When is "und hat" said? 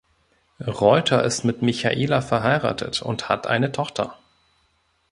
3.03-3.45